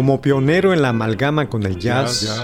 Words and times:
Como 0.00 0.22
pionero 0.22 0.72
en 0.72 0.80
la 0.80 0.88
amalgama 0.88 1.50
con 1.50 1.64
el 1.64 1.78
jazz, 1.78 2.42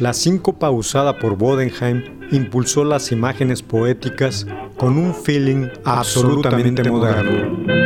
la 0.00 0.12
síncopa 0.12 0.68
usada 0.68 1.16
por 1.16 1.36
Bodenheim 1.36 2.02
impulsó 2.32 2.82
las 2.82 3.12
imágenes 3.12 3.62
poéticas 3.62 4.48
con 4.76 4.98
un 4.98 5.14
feeling 5.14 5.68
absolutamente 5.84 6.82
moderno. 6.90 7.85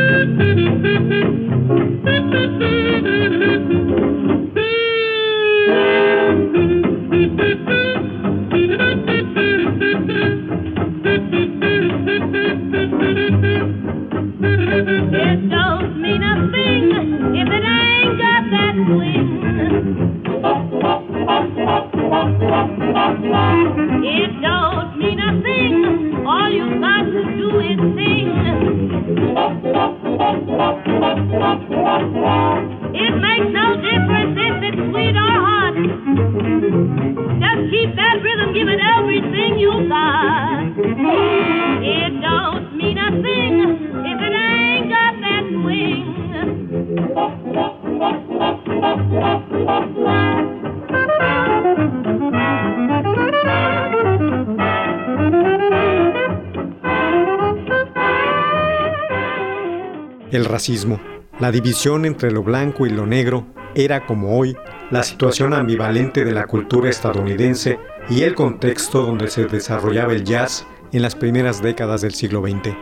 La 61.39 61.51
división 61.51 62.05
entre 62.05 62.31
lo 62.31 62.43
blanco 62.43 62.85
y 62.85 62.91
lo 62.91 63.07
negro, 63.07 63.47
era 63.73 64.05
como 64.05 64.37
hoy 64.37 64.55
la 64.91 65.01
situación 65.01 65.53
ambivalente 65.53 66.23
de 66.23 66.33
la 66.33 66.45
cultura 66.45 66.89
estadounidense 66.89 67.79
y 68.09 68.21
el 68.21 68.35
contexto 68.35 69.01
donde 69.03 69.27
se 69.27 69.45
desarrollaba 69.45 70.13
el 70.13 70.23
jazz 70.23 70.67
en 70.91 71.01
las 71.01 71.15
primeras 71.15 71.61
décadas 71.61 72.01
del 72.01 72.13
siglo 72.13 72.41
XX, 72.41 72.75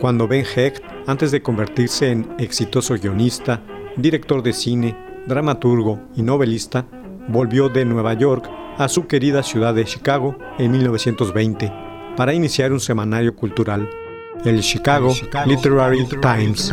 cuando 0.00 0.28
Ben 0.28 0.44
Hecht, 0.44 0.82
antes 1.06 1.30
de 1.30 1.42
convertirse 1.42 2.10
en 2.10 2.26
exitoso 2.38 2.94
guionista, 2.94 3.62
director 3.96 4.42
de 4.42 4.52
cine, 4.52 4.96
dramaturgo 5.26 6.00
y 6.14 6.22
novelista, 6.22 6.86
volvió 7.28 7.68
de 7.68 7.84
Nueva 7.84 8.14
York 8.14 8.48
a 8.78 8.88
su 8.88 9.06
querida 9.06 9.42
ciudad 9.42 9.74
de 9.74 9.84
Chicago 9.84 10.38
en 10.58 10.70
1920 10.70 11.72
para 12.16 12.32
iniciar 12.32 12.72
un 12.72 12.80
semanario 12.80 13.34
cultural, 13.34 13.90
el 14.44 14.60
Chicago 14.62 15.12
Literary 15.46 16.06
Times. 16.20 16.72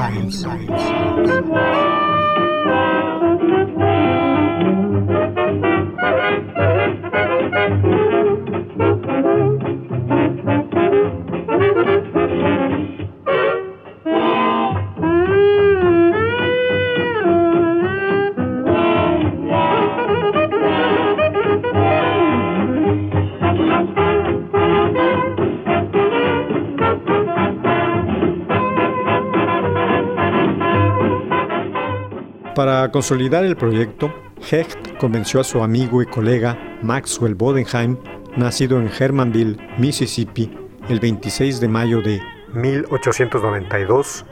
Consolidar 32.94 33.44
el 33.44 33.58
proyecto, 33.58 34.14
Hecht 34.52 34.98
convenció 35.00 35.42
a 35.42 35.44
su 35.44 35.64
amigo 35.64 36.04
y 36.04 36.06
colega 36.06 36.78
Maxwell 36.84 37.34
Bodenheim, 37.34 37.98
nacido 38.38 38.80
en 38.80 38.88
Hermanville, 38.88 39.58
Mississippi, 39.80 40.56
el 40.88 41.00
26 41.00 41.60
de 41.60 41.68
mayo 41.68 42.04
de 42.04 42.22
1892, 42.54 44.26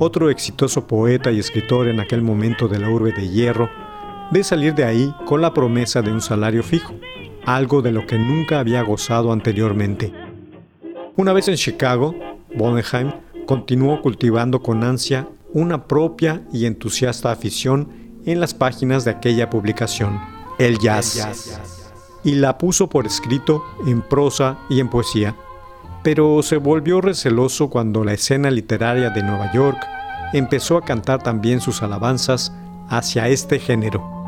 otro 0.00 0.28
exitoso 0.28 0.88
poeta 0.88 1.30
y 1.30 1.38
escritor 1.38 1.86
en 1.86 2.00
aquel 2.00 2.20
momento 2.20 2.66
de 2.66 2.80
la 2.80 2.90
urbe 2.90 3.12
de 3.12 3.28
hierro, 3.28 3.70
de 4.32 4.42
salir 4.42 4.74
de 4.74 4.84
ahí 4.84 5.14
con 5.24 5.40
la 5.40 5.54
promesa 5.54 6.02
de 6.02 6.10
un 6.10 6.20
salario 6.20 6.64
fijo, 6.64 6.94
algo 7.46 7.80
de 7.80 7.92
lo 7.92 8.08
que 8.08 8.18
nunca 8.18 8.58
había 8.58 8.82
gozado 8.82 9.32
anteriormente. 9.32 10.12
Una 11.14 11.32
vez 11.32 11.46
en 11.46 11.54
Chicago, 11.54 12.16
Bodenheim 12.56 13.12
continuó 13.46 14.02
cultivando 14.02 14.62
con 14.62 14.82
ansia 14.82 15.28
una 15.52 15.86
propia 15.86 16.42
y 16.52 16.66
entusiasta 16.66 17.30
afición 17.30 17.99
en 18.26 18.40
las 18.40 18.54
páginas 18.54 19.04
de 19.04 19.12
aquella 19.12 19.50
publicación, 19.50 20.20
el 20.58 20.78
jazz, 20.78 21.60
y 22.24 22.32
la 22.32 22.58
puso 22.58 22.88
por 22.88 23.06
escrito 23.06 23.64
en 23.86 24.02
prosa 24.02 24.58
y 24.68 24.80
en 24.80 24.88
poesía. 24.88 25.36
Pero 26.02 26.42
se 26.42 26.56
volvió 26.56 27.00
receloso 27.00 27.70
cuando 27.70 28.04
la 28.04 28.12
escena 28.12 28.50
literaria 28.50 29.10
de 29.10 29.22
Nueva 29.22 29.52
York 29.52 29.78
empezó 30.32 30.76
a 30.76 30.84
cantar 30.84 31.22
también 31.22 31.60
sus 31.60 31.82
alabanzas 31.82 32.52
hacia 32.88 33.28
este 33.28 33.58
género. 33.58 34.19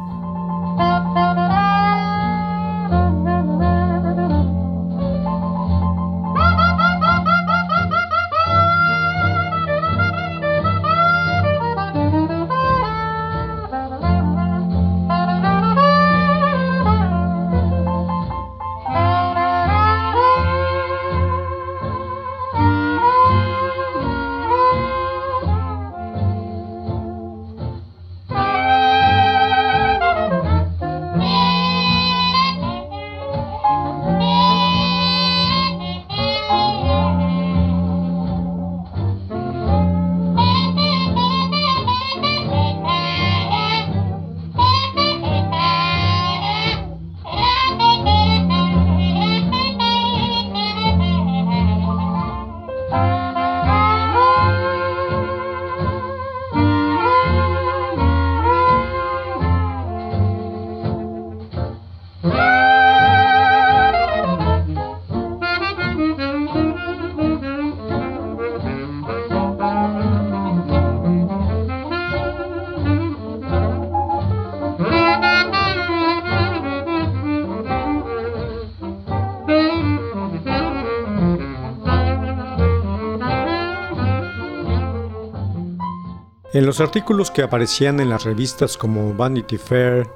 Los 86.73 86.81
artículos 86.81 87.31
que 87.31 87.43
aparecían 87.43 88.01
en 88.01 88.09
las 88.09 88.25
revistas 88.25 88.79
como 88.79 89.13
Vanity 89.13 89.59
Fair, 89.59 90.09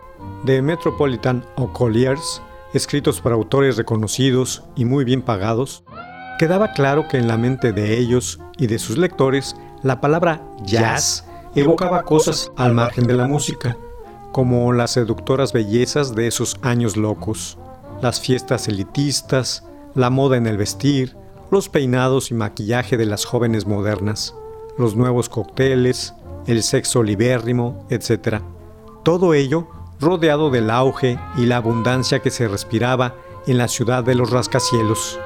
The 0.47 0.63
Metropolitan 0.63 1.45
o 1.57 1.71
Colliers, 1.71 2.41
escritos 2.73 3.21
por 3.21 3.33
autores 3.33 3.77
reconocidos 3.77 4.63
y 4.75 4.87
muy 4.87 5.05
bien 5.05 5.21
pagados, 5.21 5.85
quedaba 6.39 6.73
claro 6.73 7.09
que 7.09 7.19
en 7.19 7.29
la 7.29 7.37
mente 7.37 7.75
de 7.75 7.99
ellos 7.99 8.41
y 8.57 8.69
de 8.69 8.79
sus 8.79 8.97
lectores 8.97 9.55
la 9.83 10.01
palabra 10.01 10.43
jazz 10.63 11.27
evocaba 11.55 12.05
cosas 12.05 12.51
al 12.57 12.73
margen 12.73 13.07
de 13.07 13.13
la 13.13 13.27
música, 13.27 13.77
como 14.33 14.73
las 14.73 14.93
seductoras 14.93 15.53
bellezas 15.53 16.15
de 16.15 16.27
esos 16.27 16.57
años 16.63 16.97
locos, 16.97 17.59
las 18.01 18.19
fiestas 18.19 18.67
elitistas, 18.67 19.63
la 19.95 20.09
moda 20.09 20.39
en 20.39 20.47
el 20.47 20.57
vestir, 20.57 21.19
los 21.51 21.69
peinados 21.69 22.31
y 22.31 22.35
maquillaje 22.35 22.97
de 22.97 23.05
las 23.05 23.27
jóvenes 23.27 23.67
modernas, 23.67 24.35
los 24.79 24.97
nuevos 24.97 25.29
cócteles, 25.29 26.15
el 26.47 26.63
sexo 26.63 27.03
libérrimo, 27.03 27.87
etc. 27.91 28.41
Todo 29.05 29.35
ello 29.35 29.69
rodeado 30.01 30.51
del 30.51 30.71
auge 30.71 31.19
y 31.37 31.47
la 31.47 31.57
abundancia 31.57 32.21
que 32.21 32.31
se 32.31 32.49
respiraba 32.49 33.15
en 33.47 33.59
la 33.59 33.69
ciudad 33.69 34.05
de 34.05 34.15
los 34.15 34.31
rascacielos. 34.31 35.19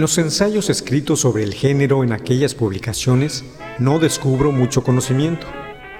En 0.00 0.04
los 0.04 0.16
ensayos 0.16 0.70
escritos 0.70 1.20
sobre 1.20 1.42
el 1.42 1.52
género 1.52 2.02
en 2.02 2.12
aquellas 2.12 2.54
publicaciones 2.54 3.44
no 3.78 3.98
descubro 3.98 4.50
mucho 4.50 4.82
conocimiento, 4.82 5.46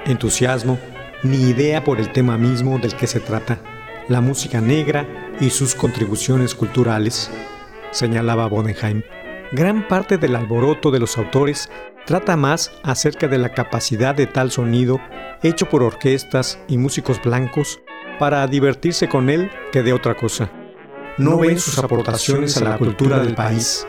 entusiasmo 0.06 0.78
ni 1.22 1.50
idea 1.50 1.84
por 1.84 2.00
el 2.00 2.10
tema 2.10 2.38
mismo 2.38 2.78
del 2.78 2.96
que 2.96 3.06
se 3.06 3.20
trata, 3.20 3.60
la 4.08 4.22
música 4.22 4.62
negra 4.62 5.06
y 5.38 5.50
sus 5.50 5.74
contribuciones 5.74 6.54
culturales, 6.54 7.30
señalaba 7.90 8.48
Bodenheim. 8.48 9.02
Gran 9.52 9.86
parte 9.86 10.16
del 10.16 10.34
alboroto 10.34 10.90
de 10.90 10.98
los 10.98 11.18
autores 11.18 11.68
trata 12.06 12.38
más 12.38 12.72
acerca 12.82 13.28
de 13.28 13.36
la 13.36 13.52
capacidad 13.52 14.14
de 14.14 14.26
tal 14.26 14.50
sonido 14.50 14.98
hecho 15.42 15.68
por 15.68 15.82
orquestas 15.82 16.58
y 16.68 16.78
músicos 16.78 17.20
blancos 17.22 17.82
para 18.18 18.46
divertirse 18.46 19.10
con 19.10 19.28
él 19.28 19.50
que 19.72 19.82
de 19.82 19.92
otra 19.92 20.16
cosa 20.16 20.50
no 21.18 21.38
ven 21.38 21.58
sus 21.58 21.78
aportaciones 21.78 22.56
a 22.56 22.64
la 22.64 22.78
cultura 22.78 23.18
del 23.18 23.34
país. 23.34 23.86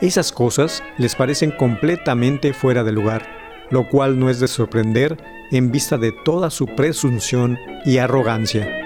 Esas 0.00 0.32
cosas 0.32 0.82
les 0.98 1.14
parecen 1.14 1.50
completamente 1.50 2.52
fuera 2.52 2.84
de 2.84 2.92
lugar, 2.92 3.26
lo 3.70 3.88
cual 3.88 4.18
no 4.18 4.28
es 4.28 4.40
de 4.40 4.48
sorprender 4.48 5.16
en 5.50 5.70
vista 5.70 5.98
de 5.98 6.12
toda 6.24 6.50
su 6.50 6.66
presunción 6.66 7.58
y 7.84 7.98
arrogancia. 7.98 8.83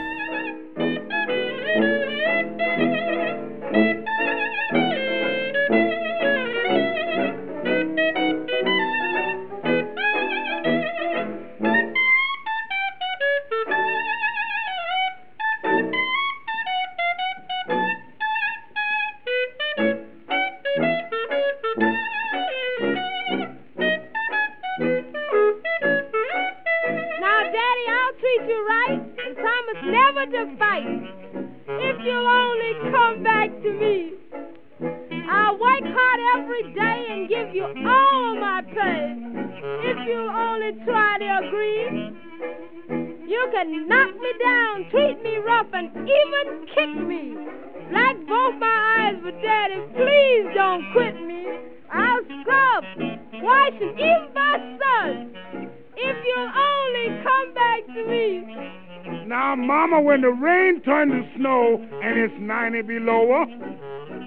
When 60.09 60.23
the 60.23 60.29
rain 60.29 60.81
turns 60.83 61.13
to 61.13 61.39
snow 61.39 61.87
and 62.03 62.19
it's 62.19 62.33
90 62.39 62.81
below, 62.83 63.45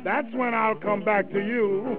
that's 0.04 0.28
when 0.34 0.54
I'll 0.54 0.76
come 0.76 1.04
back 1.04 1.28
to 1.32 1.40
you. 1.40 1.98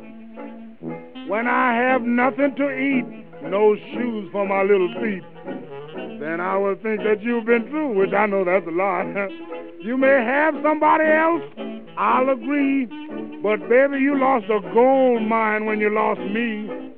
When 1.27 1.49
I 1.49 1.75
have 1.75 2.03
nothing 2.03 2.55
to 2.57 2.71
eat, 2.71 3.05
no 3.43 3.75
shoes 3.75 4.29
for 4.31 4.47
my 4.47 4.63
little 4.63 4.89
feet, 5.03 5.23
then 6.21 6.41
I 6.41 6.57
will 6.57 6.77
think 6.77 7.03
that 7.03 7.23
you've 7.23 7.45
been 7.45 7.69
through, 7.69 7.99
which 7.99 8.13
I 8.13 8.27
know 8.27 8.45
that's 8.45 8.67
a 8.67 8.71
lot. 8.71 9.05
you 9.83 9.97
may 9.97 10.23
have 10.25 10.55
somebody 10.63 11.05
else, 11.05 11.43
I'll 11.99 12.31
agree, 12.31 12.87
but 13.43 13.69
baby, 13.69 13.99
you 13.99 14.17
lost 14.17 14.47
a 14.47 14.61
gold 14.73 15.23
mine 15.23 15.67
when 15.67 15.81
you 15.81 15.91
lost 15.91 16.21
me. 16.21 16.93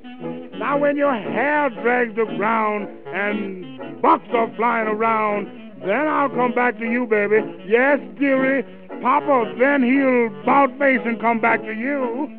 Now, 0.59 0.77
when 0.79 0.97
your 0.97 1.13
hair 1.13 1.69
drags 1.69 2.15
the 2.15 2.25
ground 2.37 2.87
and 3.07 4.01
bucks 4.01 4.27
are 4.33 4.53
flying 4.55 4.87
around, 4.87 5.47
then 5.81 6.07
I'll 6.07 6.29
come 6.29 6.53
back 6.53 6.77
to 6.79 6.85
you, 6.85 7.05
baby. 7.05 7.41
Yes, 7.67 7.99
dearie. 8.19 8.63
Papa, 9.01 9.55
then 9.59 9.83
he'll 9.83 10.29
bout 10.45 10.69
face 10.79 11.01
and 11.05 11.19
come 11.19 11.41
back 11.41 11.61
to 11.61 11.73
you. 11.73 12.31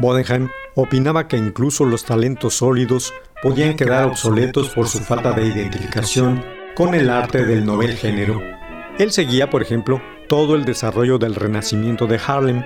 Bodenheim 0.00 0.48
opinaba 0.74 1.28
que 1.28 1.36
incluso 1.36 1.84
los 1.84 2.04
talentos 2.04 2.54
sólidos 2.54 3.12
podían 3.42 3.76
quedar 3.76 4.06
obsoletos 4.06 4.70
por 4.70 4.88
su 4.88 4.98
falta 4.98 5.32
de 5.32 5.46
identificación 5.46 6.42
con 6.74 6.94
el 6.94 7.10
arte 7.10 7.44
del 7.44 7.64
novel 7.64 7.96
género. 7.96 8.40
Él 8.98 9.12
seguía, 9.12 9.50
por 9.50 9.62
ejemplo, 9.62 10.00
todo 10.28 10.54
el 10.54 10.64
desarrollo 10.64 11.18
del 11.18 11.34
renacimiento 11.34 12.06
de 12.06 12.20
Harlem, 12.26 12.64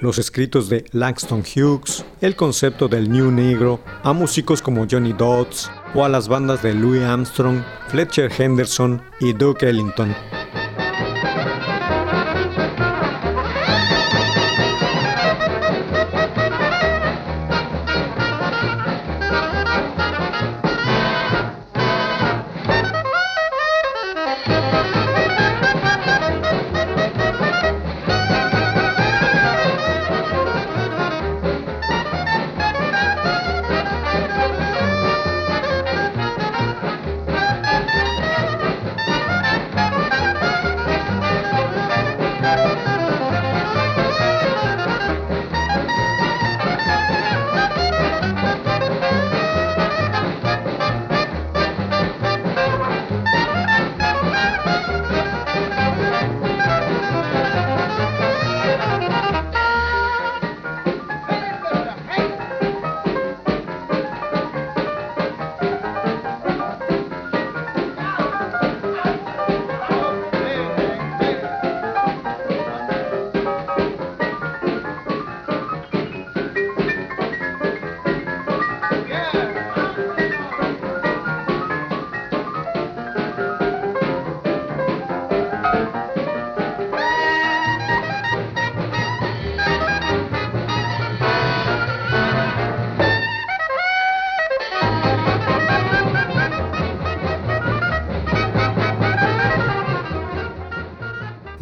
los 0.00 0.18
escritos 0.18 0.68
de 0.68 0.84
Langston 0.90 1.42
Hughes, 1.42 2.04
el 2.20 2.34
concepto 2.34 2.88
del 2.88 3.10
New 3.10 3.30
Negro, 3.30 3.80
a 4.02 4.12
músicos 4.12 4.60
como 4.60 4.86
Johnny 4.90 5.12
Dodds 5.12 5.70
o 5.94 6.04
a 6.04 6.08
las 6.08 6.28
bandas 6.28 6.62
de 6.62 6.74
Louis 6.74 7.02
Armstrong, 7.02 7.62
Fletcher 7.88 8.30
Henderson 8.36 9.00
y 9.20 9.32
Duke 9.32 9.68
Ellington. 9.68 10.14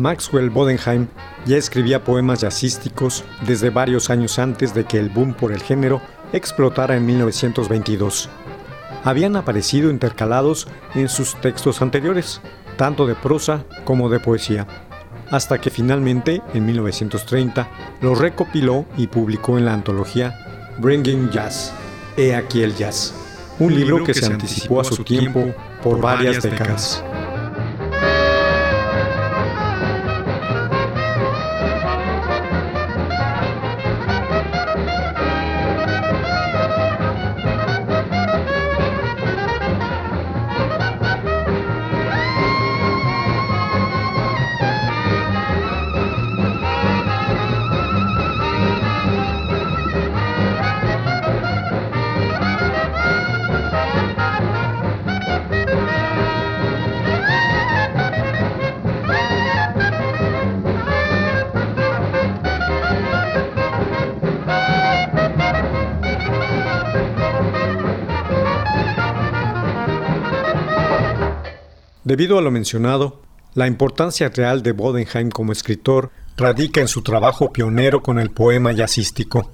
Maxwell 0.02 0.50
Bodenheim 0.50 1.06
ya 1.47 1.56
escribía 1.56 2.02
poemas 2.02 2.40
jazzísticos 2.40 3.23
desde 3.47 3.71
varios 3.71 4.11
años 4.11 4.40
antes 4.40 4.75
de 4.75 4.85
que 4.85 4.99
el 4.99 5.11
boom 5.11 5.32
por 5.32 5.52
el 5.52 5.62
género 5.62 6.02
explotara 6.32 6.97
en 6.97 7.06
1922. 7.06 8.28
Habían 9.04 9.37
aparecido 9.37 9.90
intercalados 9.90 10.66
en 10.97 11.09
sus 11.09 11.40
textos 11.40 11.82
anteriores, 11.82 12.40
tanto 12.76 13.06
de 13.06 13.14
prosa 13.14 13.64
como 13.85 14.09
de 14.09 14.18
poesía, 14.18 14.66
hasta 15.30 15.61
que 15.61 15.71
finalmente, 15.71 16.42
en 16.52 16.66
1930, 16.66 17.68
los 18.00 18.18
recopiló 18.18 18.87
y 18.97 19.06
publicó 19.06 19.56
en 19.56 19.66
la 19.66 19.75
antología 19.75 20.75
Bringing 20.78 21.30
Jazz, 21.30 21.73
He 22.16 22.35
aquí 22.35 22.62
el 22.62 22.75
jazz, 22.75 23.14
un 23.61 23.73
libro 23.73 24.02
que 24.02 24.14
se 24.14 24.26
anticipó 24.26 24.80
a 24.80 24.85
su 24.85 25.04
tiempo 25.04 25.54
por 25.80 26.00
varias 26.00 26.42
décadas. 26.42 27.04
Debido 72.12 72.37
a 72.37 72.42
lo 72.42 72.50
mencionado, 72.50 73.23
la 73.54 73.66
importancia 73.66 74.28
real 74.28 74.62
de 74.62 74.73
Bodenheim 74.73 75.31
como 75.31 75.50
escritor 75.50 76.11
radica 76.37 76.83
en 76.83 76.87
su 76.87 77.00
trabajo 77.00 77.54
pionero 77.54 78.02
con 78.02 78.19
el 78.19 78.28
poema 78.28 78.71
jazzístico. 78.73 79.50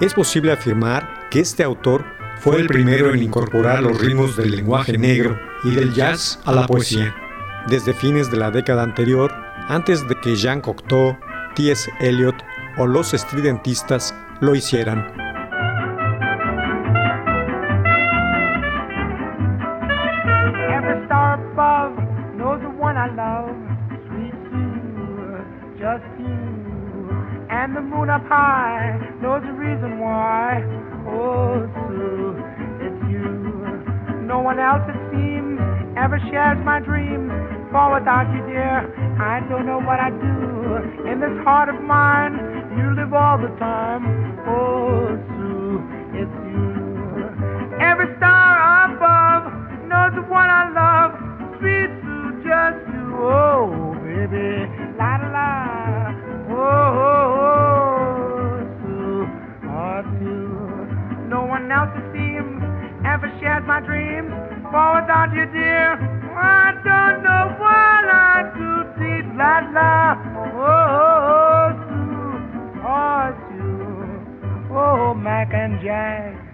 Es 0.00 0.14
posible 0.14 0.52
afirmar 0.52 1.28
que 1.28 1.40
este 1.40 1.64
autor 1.64 2.04
fue 2.38 2.60
el 2.60 2.68
primero 2.68 3.12
en 3.12 3.20
incorporar 3.20 3.82
los 3.82 4.00
ritmos 4.00 4.36
del 4.36 4.52
lenguaje 4.52 4.96
negro 4.96 5.40
y 5.64 5.72
del 5.72 5.92
jazz 5.92 6.38
a 6.44 6.52
la 6.52 6.68
poesía, 6.68 7.16
desde 7.66 7.94
fines 7.94 8.30
de 8.30 8.36
la 8.36 8.52
década 8.52 8.84
anterior, 8.84 9.34
antes 9.66 10.06
de 10.06 10.14
que 10.20 10.36
Jean 10.36 10.60
Cocteau, 10.60 11.16
T.S. 11.56 11.90
Eliot 11.98 12.36
o 12.78 12.86
los 12.86 13.12
estridentistas 13.12 14.14
lo 14.40 14.54
hicieran. 14.54 15.31
Up 28.12 28.28
high 28.28 29.00
knows 29.22 29.40
the 29.40 29.56
reason 29.56 29.98
why. 29.98 30.60
Oh, 31.08 31.64
Sue, 31.88 32.36
it's 32.84 33.00
you. 33.08 33.24
No 34.28 34.40
one 34.40 34.60
else, 34.60 34.84
it 34.84 35.00
seems, 35.08 35.56
ever 35.96 36.20
shares 36.28 36.60
my 36.60 36.78
dreams. 36.80 37.32
For 37.72 37.96
without 37.96 38.28
you, 38.36 38.44
dear, 38.52 38.84
I 39.16 39.40
don't 39.48 39.64
know 39.64 39.80
what 39.80 39.96
I'd 39.96 40.12
do. 40.20 41.08
In 41.08 41.20
this 41.24 41.32
heart 41.42 41.72
of 41.72 41.80
mine, 41.80 42.36
you 42.76 42.92
live 42.92 43.14
all 43.16 43.40
the 43.40 43.48
time. 43.56 44.04
Oh, 44.44 45.31
my 63.72 63.80
dreams. 63.80 64.28
For 64.70 65.00
without 65.00 65.32
you, 65.32 65.46
dear, 65.48 65.96
I 66.36 66.76
don't 66.84 67.24
know 67.24 67.44
what 67.56 68.04
I'd 68.04 68.52
do. 68.52 68.72
Deep 69.00 69.26
la 69.40 69.64
la, 69.72 70.12
oh, 70.36 70.68
oh, 70.68 71.72
Sue, 71.88 72.36
oh, 72.84 73.24
Sue, 73.48 74.76
oh, 74.76 75.14
Mac 75.14 75.54
and 75.54 75.80
Jack. 75.80 76.51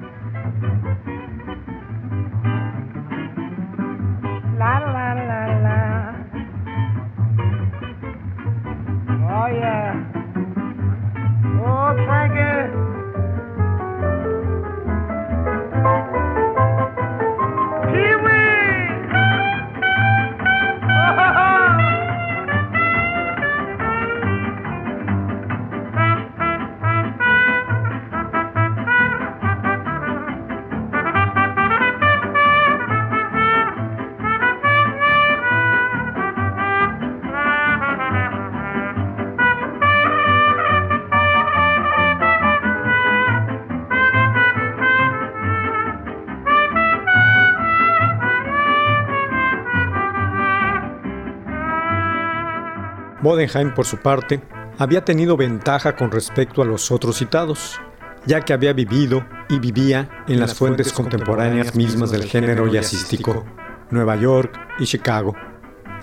Bodenheim, 53.20 53.74
por 53.74 53.84
su 53.84 53.98
parte, 53.98 54.40
había 54.78 55.04
tenido 55.04 55.36
ventaja 55.36 55.96
con 55.96 56.10
respecto 56.10 56.62
a 56.62 56.64
los 56.64 56.90
otros 56.92 57.16
citados, 57.16 57.80
ya 58.26 58.42
que 58.42 58.52
había 58.52 58.72
vivido 58.72 59.26
y 59.48 59.58
vivía 59.58 60.24
en 60.28 60.38
las 60.38 60.54
fuentes 60.54 60.92
contemporáneas 60.92 61.74
mismas 61.74 62.10
del 62.10 62.24
género 62.24 62.66
jazzístico, 62.68 63.44
Nueva 63.90 64.16
York 64.16 64.58
y 64.78 64.84
Chicago. 64.84 65.34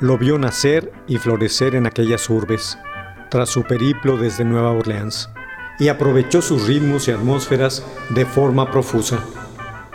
Lo 0.01 0.17
vio 0.17 0.37
nacer 0.37 0.91
y 1.07 1.17
florecer 1.17 1.75
en 1.75 1.85
aquellas 1.85 2.29
urbes, 2.29 2.77
tras 3.29 3.49
su 3.49 3.63
periplo 3.63 4.17
desde 4.17 4.43
Nueva 4.43 4.71
Orleans, 4.71 5.29
y 5.79 5.87
aprovechó 5.87 6.41
sus 6.41 6.67
ritmos 6.67 7.07
y 7.07 7.11
atmósferas 7.11 7.85
de 8.09 8.25
forma 8.25 8.69
profusa. 8.71 9.19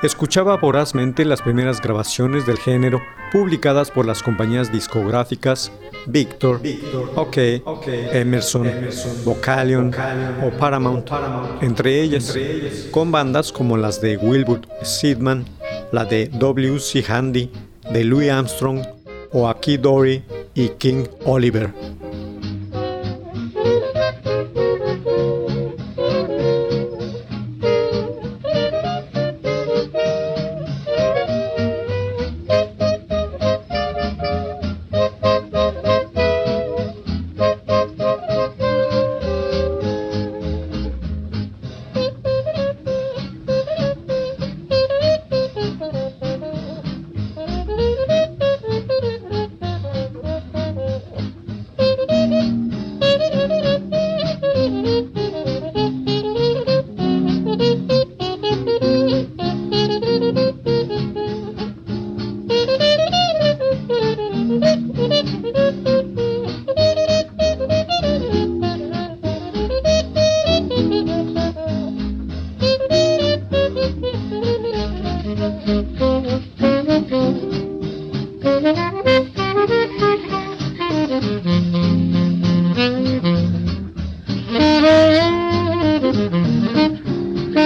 Escuchaba 0.03 0.57
vorazmente 0.57 1.27
las 1.27 1.43
primeras 1.43 1.83
grabaciones 1.83 2.47
del 2.47 2.57
género 2.57 3.03
publicadas 3.31 3.91
por 3.91 4.07
las 4.07 4.23
compañías 4.23 4.73
discográficas 4.73 5.71
Victor, 6.07 6.61
OK, 7.16 7.37
Emerson, 8.12 8.69
Vocalion, 9.25 9.92
o 10.45 10.50
Paramount, 10.59 11.09
entre 11.61 12.00
ellas, 12.00 12.37
con 12.90 13.12
bandas 13.12 13.52
como 13.52 13.76
las 13.76 14.00
de 14.00 14.16
Wilbur 14.16 14.61
Sidman, 14.83 15.45
la 15.92 16.04
de 16.04 16.28
W.C. 16.28 17.04
Handy, 17.07 17.50
de 17.92 18.04
Louis 18.04 18.30
Armstrong 18.30 18.83
o 19.33 19.49
Aki 19.49 19.76
Dory 19.78 20.25
y 20.54 20.69
King 20.71 21.04
Oliver. 21.25 21.73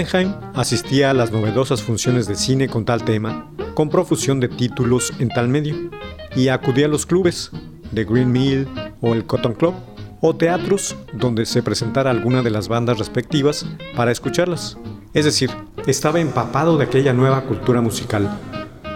Bodenheim 0.00 0.32
asistía 0.54 1.10
a 1.10 1.14
las 1.14 1.30
novedosas 1.30 1.82
funciones 1.82 2.26
de 2.26 2.34
cine 2.34 2.68
con 2.68 2.86
tal 2.86 3.04
tema, 3.04 3.50
con 3.74 3.90
profusión 3.90 4.40
de 4.40 4.48
títulos 4.48 5.12
en 5.18 5.28
tal 5.28 5.48
medio, 5.48 5.90
y 6.34 6.48
acudía 6.48 6.86
a 6.86 6.88
los 6.88 7.04
clubes, 7.04 7.50
The 7.92 8.04
Green 8.04 8.32
Mill 8.32 8.66
o 9.02 9.12
el 9.12 9.26
Cotton 9.26 9.52
Club, 9.52 9.74
o 10.22 10.34
teatros 10.34 10.96
donde 11.12 11.44
se 11.44 11.62
presentara 11.62 12.10
alguna 12.10 12.40
de 12.40 12.48
las 12.48 12.68
bandas 12.68 12.98
respectivas 12.98 13.66
para 13.94 14.10
escucharlas. 14.10 14.78
Es 15.12 15.26
decir, 15.26 15.50
estaba 15.86 16.18
empapado 16.18 16.78
de 16.78 16.84
aquella 16.84 17.12
nueva 17.12 17.42
cultura 17.42 17.82
musical. 17.82 18.26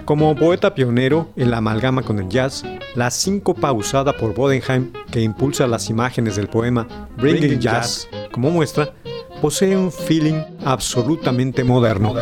Como 0.06 0.34
poeta 0.34 0.74
pionero 0.74 1.28
en 1.36 1.50
la 1.50 1.58
amalgama 1.58 2.00
con 2.00 2.18
el 2.18 2.30
jazz, 2.30 2.62
la 2.94 3.10
síncopa 3.10 3.72
usada 3.72 4.14
por 4.14 4.34
Bodenheim, 4.34 4.90
que 5.10 5.20
impulsa 5.20 5.66
las 5.66 5.90
imágenes 5.90 6.36
del 6.36 6.48
poema 6.48 6.88
Bringing 7.18 7.60
Jazz 7.60 8.08
como 8.32 8.50
muestra, 8.50 8.94
posee 9.40 9.76
un 9.76 9.90
feeling 9.90 10.42
absolutamente 10.64 11.64
moderno. 11.64 12.12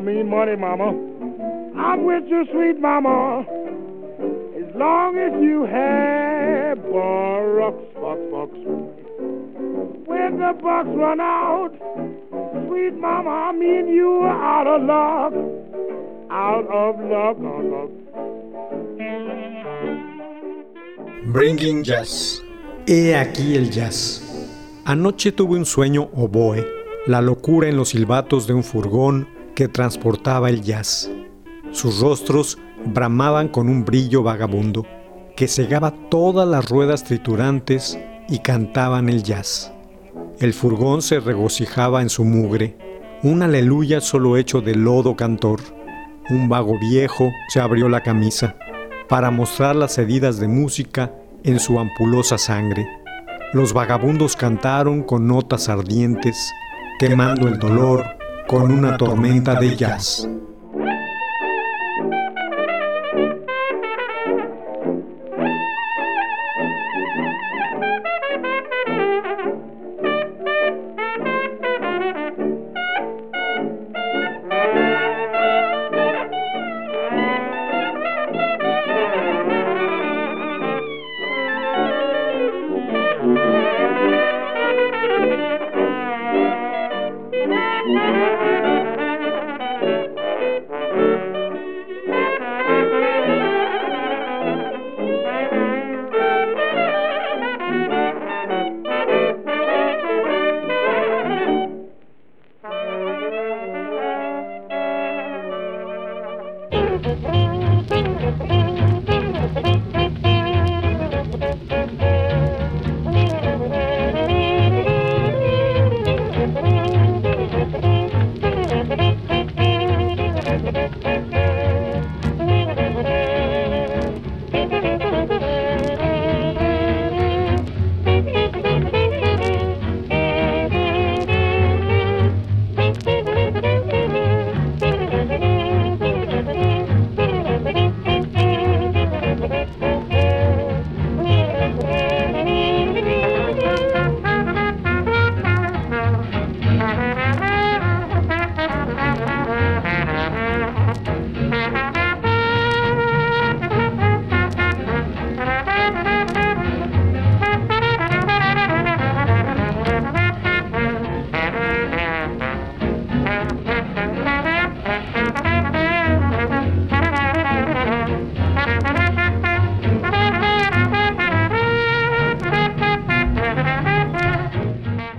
I 0.00 0.02
mean 0.02 0.30
money, 0.30 0.56
mama. 0.56 0.96
I'm 1.76 2.04
with 2.04 2.24
you, 2.26 2.46
sweet 2.50 2.80
mama, 2.80 3.44
as 4.56 4.74
long 4.74 5.18
as 5.18 5.32
you 5.42 5.66
have 5.66 6.78
box, 6.90 7.76
box, 8.00 8.18
box. 8.32 8.50
When 10.06 10.38
the 10.38 10.54
box 10.62 10.88
run 10.88 11.20
out, 11.20 11.72
sweet 12.66 12.94
mama, 12.94 13.52
me 13.52 13.80
and 13.80 13.90
you 13.90 14.22
are 14.22 14.42
out 14.42 14.66
of 14.66 14.80
luck, 14.88 15.34
out 16.30 16.66
of 16.82 16.98
luck, 17.00 17.36
out 17.44 17.60
of 17.60 17.64
luck. 17.68 17.90
Bringing 21.26 21.84
Jazz. 21.84 22.40
He 22.86 23.14
aquí 23.14 23.54
el 23.54 23.68
jazz. 23.68 24.22
Anoche 24.86 25.30
tuve 25.30 25.58
un 25.58 25.66
sueño 25.66 26.08
oboe, 26.16 26.66
la 27.06 27.20
locura 27.20 27.68
en 27.68 27.76
los 27.76 27.90
silbatos 27.90 28.46
de 28.46 28.54
un 28.54 28.64
furgón 28.64 29.39
que 29.60 29.68
transportaba 29.68 30.48
el 30.48 30.62
jazz. 30.62 31.10
Sus 31.70 32.00
rostros 32.00 32.56
bramaban 32.82 33.48
con 33.48 33.68
un 33.68 33.84
brillo 33.84 34.22
vagabundo 34.22 34.86
que 35.36 35.48
cegaba 35.48 35.92
todas 36.08 36.48
las 36.48 36.70
ruedas 36.70 37.04
triturantes 37.04 37.98
y 38.30 38.38
cantaban 38.38 39.10
el 39.10 39.22
jazz. 39.22 39.70
El 40.38 40.54
furgón 40.54 41.02
se 41.02 41.20
regocijaba 41.20 42.00
en 42.00 42.08
su 42.08 42.24
mugre, 42.24 42.78
un 43.22 43.42
aleluya 43.42 44.00
solo 44.00 44.38
hecho 44.38 44.62
de 44.62 44.76
lodo 44.76 45.14
cantor. 45.14 45.60
Un 46.30 46.48
vago 46.48 46.78
viejo 46.80 47.30
se 47.50 47.60
abrió 47.60 47.90
la 47.90 48.02
camisa 48.02 48.56
para 49.10 49.30
mostrar 49.30 49.76
las 49.76 49.98
heridas 49.98 50.40
de 50.40 50.48
música 50.48 51.12
en 51.44 51.60
su 51.60 51.78
ampulosa 51.78 52.38
sangre. 52.38 52.88
Los 53.52 53.74
vagabundos 53.74 54.36
cantaron 54.36 55.02
con 55.02 55.26
notas 55.26 55.68
ardientes, 55.68 56.50
quemando 56.98 57.46
el 57.46 57.58
dolor 57.58 58.19
con 58.50 58.72
una 58.72 58.96
tormenta 58.96 59.54
de 59.54 59.76
jazz. 59.76 60.26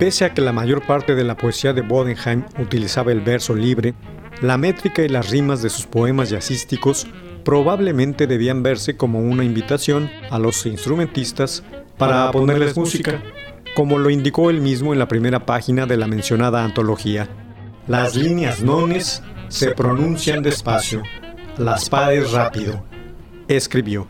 Pese 0.02 0.24
a 0.24 0.34
que 0.34 0.42
la 0.42 0.50
mayor 0.50 0.84
parte 0.84 1.14
de 1.14 1.22
la 1.22 1.36
poesía 1.36 1.72
de 1.72 1.80
Bodenheim 1.80 2.42
utilizaba 2.58 3.12
el 3.12 3.20
verso 3.20 3.54
libre, 3.54 3.94
la 4.40 4.58
métrica 4.58 5.02
y 5.02 5.08
las 5.08 5.30
rimas 5.30 5.62
de 5.62 5.70
sus 5.70 5.86
poemas 5.86 6.28
jazzísticos 6.28 7.06
probablemente 7.44 8.26
debían 8.26 8.64
verse 8.64 8.96
como 8.96 9.20
una 9.20 9.44
invitación 9.44 10.10
a 10.28 10.40
los 10.40 10.66
instrumentistas 10.66 11.62
para 11.98 12.32
ponerles 12.32 12.76
música, 12.76 13.22
como 13.76 13.96
lo 13.96 14.10
indicó 14.10 14.50
él 14.50 14.60
mismo 14.60 14.92
en 14.92 14.98
la 14.98 15.06
primera 15.06 15.46
página 15.46 15.86
de 15.86 15.96
la 15.96 16.08
mencionada 16.08 16.64
antología. 16.64 17.28
Las 17.86 18.16
líneas 18.16 18.60
nones 18.60 19.22
se 19.46 19.70
pronuncian 19.70 20.42
despacio, 20.42 21.04
las 21.58 21.88
pares 21.88 22.32
rápido, 22.32 22.84
escribió. 23.46 24.08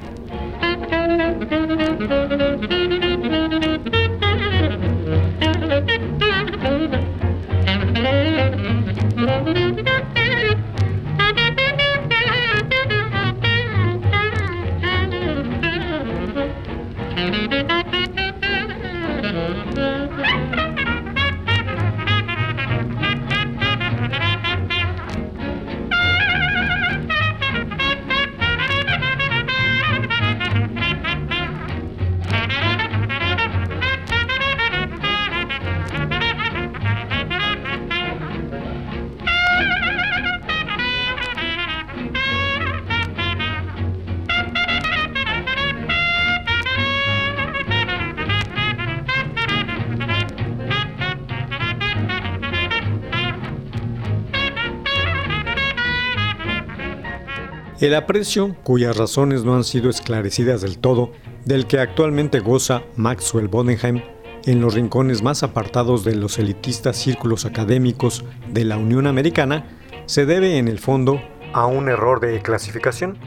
El 57.82 57.96
aprecio, 57.96 58.54
cuyas 58.62 58.96
razones 58.96 59.42
no 59.42 59.56
han 59.56 59.64
sido 59.64 59.90
esclarecidas 59.90 60.60
del 60.60 60.78
todo, 60.78 61.10
del 61.44 61.66
que 61.66 61.80
actualmente 61.80 62.38
goza 62.38 62.84
Maxwell 62.94 63.48
Bodenheim 63.48 64.02
en 64.44 64.60
los 64.60 64.74
rincones 64.74 65.24
más 65.24 65.42
apartados 65.42 66.04
de 66.04 66.14
los 66.14 66.38
elitistas 66.38 66.96
círculos 66.96 67.44
académicos 67.44 68.24
de 68.48 68.64
la 68.64 68.76
Unión 68.76 69.08
Americana, 69.08 69.66
se 70.06 70.26
debe 70.26 70.58
en 70.58 70.68
el 70.68 70.78
fondo 70.78 71.20
a 71.52 71.66
un 71.66 71.88
error 71.88 72.20
de 72.20 72.40
clasificación. 72.40 73.18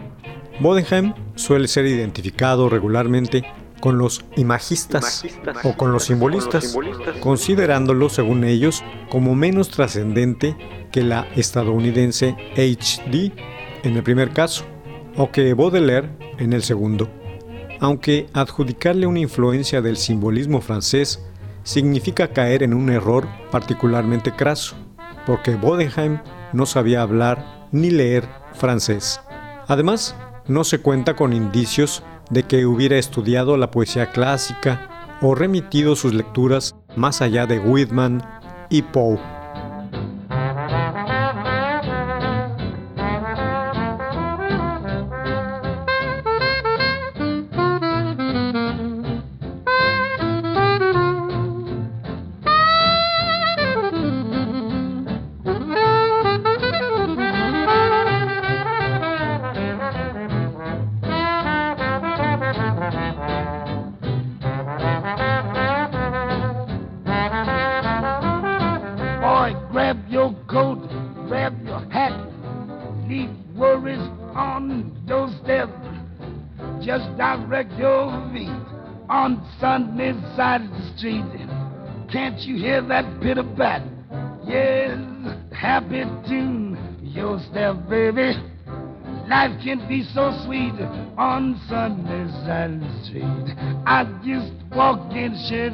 Bodenheim 0.62 1.14
suele 1.36 1.68
ser 1.68 1.86
identificado 1.86 2.70
regularmente 2.70 3.44
con 3.82 3.98
los 3.98 4.24
imagistas, 4.38 5.26
o 5.66 5.76
con 5.76 5.92
los 5.92 6.06
simbolistas, 6.06 6.78
considerándolo, 7.20 8.08
según 8.08 8.46
ellos, 8.46 8.86
como 9.10 9.36
menos 9.36 9.68
trascendente 9.68 10.56
que 10.94 11.04
la 11.04 11.28
estadounidense 11.36 12.38
H.D 12.54 13.34
en 13.86 13.96
el 13.96 14.04
primer 14.04 14.32
caso, 14.32 14.66
o 15.16 15.32
que 15.32 15.54
Baudelaire 15.54 16.10
en 16.40 16.54
el 16.54 16.64
segundo, 16.64 17.08
aunque 17.80 18.28
adjudicarle 18.34 19.06
una 19.06 19.20
influencia 19.20 19.82
del 19.82 19.98
simbolismo 19.98 20.60
francés 20.60 21.24
significa 21.64 22.30
caer 22.30 22.64
en 22.64 22.74
un 22.74 22.90
error 22.90 23.28
particularmente 23.52 24.32
craso, 24.32 24.76
porque 25.26 25.56
Bodenheim 25.56 26.20
no 26.52 26.66
sabía 26.66 27.02
hablar 27.02 27.68
ni 27.72 27.92
leer 27.92 28.28
francés. 28.54 29.22
Además, 29.68 30.16
no 30.48 30.64
se 30.64 30.80
cuenta 30.80 31.16
con 31.16 31.34
indicios 31.34 32.04
de 32.30 32.44
que 32.44 32.66
hubiera 32.66 32.98
estudiado 32.98 33.58
la 33.58 33.72
poesía 33.72 34.12
clásica 34.12 35.18
o 35.22 35.36
remitido 35.36 35.96
sus 35.96 36.14
lecturas 36.14 36.76
más 36.96 37.22
allá 37.22 37.46
de 37.46 37.60
Whitman 37.60 38.22
y 38.70 38.82
Poe. 38.82 39.35
Can't 82.12 82.40
you 82.42 82.58
hear 82.58 82.82
that 82.88 83.22
pitter 83.22 83.44
pat? 83.58 83.82
Yes, 84.46 85.00
happy 85.52 86.04
tune, 86.28 86.78
your 87.02 87.40
step, 87.50 87.76
baby. 87.90 88.34
Life 89.28 89.60
can 89.64 89.88
be 89.90 90.04
so 90.14 90.32
sweet 90.46 90.76
on 91.18 91.60
Sunday 91.68 92.28
side 92.46 92.74
of 92.74 92.80
the 92.82 93.04
street. 93.04 93.58
I 93.88 94.04
just 94.24 94.54
walk 94.76 95.12
in 95.14 95.34
shed, 95.50 95.74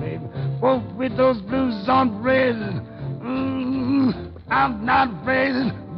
baby, 0.00 0.24
both 0.60 0.82
with 0.96 1.16
those 1.16 1.40
blues 1.42 1.88
on 1.88 2.20
red. 2.22 2.87
I'm 4.50 4.84
not 4.84 5.08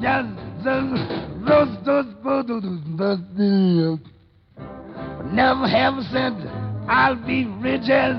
just 0.01 0.65
the 0.65 0.83
roast 1.49 1.85
those 1.85 2.07
photos, 2.23 2.65
never 5.33 5.69
have 5.69 5.95
cent. 6.13 6.37
I'll 6.89 7.15
be 7.15 7.45
rich 7.45 7.89
as 7.89 8.17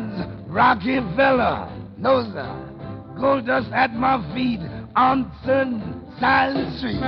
Rockefeller. 0.47 1.69
No, 1.97 2.23
sir. 2.31 3.15
Gold 3.19 3.45
dust 3.45 3.69
at 3.73 3.93
my 3.93 4.17
feet 4.33 4.61
on 4.95 5.31
Sunshine 5.45 6.77
Street. 6.77 7.01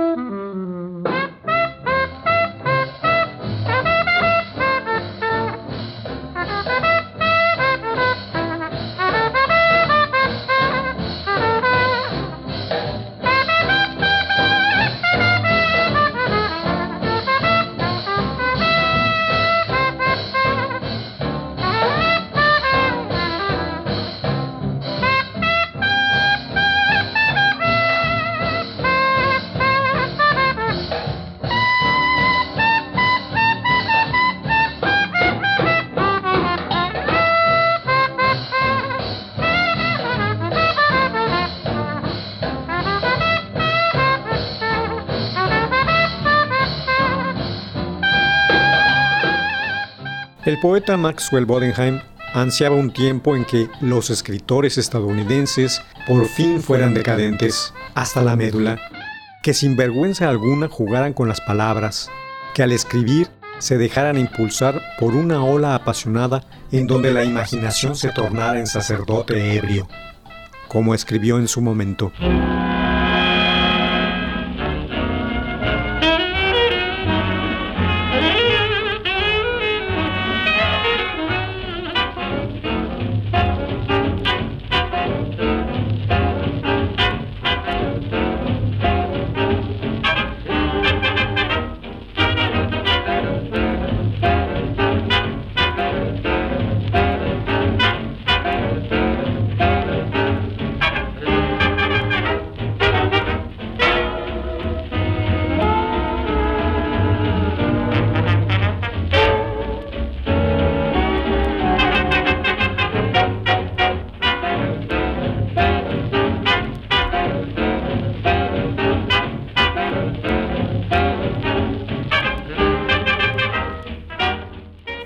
Mm-hmm. 0.00 0.27
El 50.48 50.58
poeta 50.60 50.96
Maxwell 50.96 51.44
Bodenheim 51.44 52.00
ansiaba 52.32 52.74
un 52.74 52.90
tiempo 52.90 53.36
en 53.36 53.44
que 53.44 53.68
los 53.82 54.08
escritores 54.08 54.78
estadounidenses 54.78 55.82
por 56.06 56.24
fin 56.24 56.62
fueran 56.62 56.94
decadentes 56.94 57.74
hasta 57.94 58.22
la 58.22 58.34
médula, 58.34 58.78
que 59.42 59.52
sin 59.52 59.76
vergüenza 59.76 60.30
alguna 60.30 60.68
jugaran 60.70 61.12
con 61.12 61.28
las 61.28 61.42
palabras, 61.42 62.10
que 62.54 62.62
al 62.62 62.72
escribir 62.72 63.28
se 63.58 63.76
dejaran 63.76 64.16
impulsar 64.16 64.80
por 64.98 65.14
una 65.14 65.44
ola 65.44 65.74
apasionada 65.74 66.42
en 66.72 66.86
donde 66.86 67.12
la 67.12 67.24
imaginación 67.24 67.94
se 67.94 68.08
tornara 68.08 68.58
en 68.58 68.66
sacerdote 68.66 69.54
ebrio, 69.54 69.86
como 70.66 70.94
escribió 70.94 71.38
en 71.38 71.46
su 71.46 71.60
momento. 71.60 72.10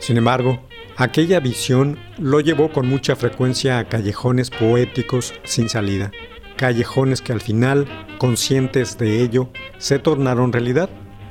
Sin 0.03 0.17
embargo, 0.17 0.59
aquella 0.97 1.39
visión 1.39 1.97
lo 2.19 2.41
llevó 2.41 2.73
con 2.73 2.89
mucha 2.89 3.15
frecuencia 3.15 3.79
a 3.79 3.89
callejones 3.89 4.51
poéticos 4.51 5.33
sin 5.45 5.69
salida, 5.69 6.11
callejones 6.57 7.23
que 7.23 7.33
al 7.33 7.41
final, 7.41 7.87
conscientes 8.19 8.99
de 8.99 9.23
ello, 9.23 9.49
se 9.79 10.01
tornaron 10.01 10.53
realidad, 10.53 10.91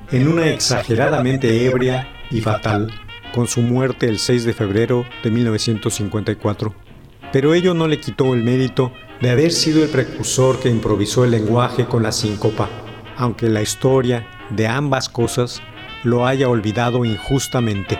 en 0.09 0.29
una 0.29 0.47
exageradamente 0.47 1.65
ebria 1.65 2.07
y 2.31 2.39
fatal, 2.39 2.93
con 3.35 3.45
su 3.45 3.59
muerte 3.59 4.07
el 4.07 4.19
6 4.19 4.45
de 4.45 4.53
febrero 4.53 5.05
de 5.21 5.31
1954. 5.31 6.73
Pero 7.33 7.53
ello 7.53 7.73
no 7.73 7.89
le 7.89 7.99
quitó 7.99 8.33
el 8.33 8.41
mérito 8.41 8.93
de 9.19 9.31
haber 9.31 9.51
sido 9.51 9.83
el 9.83 9.89
precursor 9.89 10.61
que 10.61 10.69
improvisó 10.69 11.25
el 11.25 11.31
lenguaje 11.31 11.87
con 11.87 12.03
la 12.03 12.13
síncopa, 12.13 12.69
aunque 13.17 13.49
la 13.49 13.61
historia 13.61 14.25
de 14.49 14.69
ambas 14.69 15.09
cosas 15.09 15.61
lo 16.05 16.25
haya 16.25 16.47
olvidado 16.47 17.03
injustamente. 17.03 17.99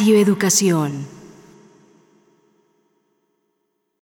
Radio 0.00 0.16
Educación. 0.16 1.19